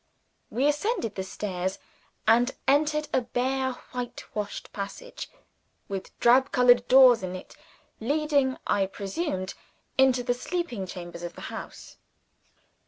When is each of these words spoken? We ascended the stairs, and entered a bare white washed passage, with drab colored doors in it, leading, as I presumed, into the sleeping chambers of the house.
We 0.49 0.67
ascended 0.67 1.13
the 1.13 1.21
stairs, 1.23 1.77
and 2.27 2.53
entered 2.67 3.07
a 3.13 3.21
bare 3.21 3.73
white 3.91 4.23
washed 4.33 4.73
passage, 4.73 5.29
with 5.87 6.19
drab 6.19 6.51
colored 6.51 6.87
doors 6.87 7.21
in 7.21 7.35
it, 7.35 7.55
leading, 7.99 8.53
as 8.53 8.57
I 8.65 8.85
presumed, 8.87 9.53
into 9.99 10.23
the 10.23 10.33
sleeping 10.33 10.87
chambers 10.87 11.21
of 11.21 11.33
the 11.35 11.41
house. 11.53 11.97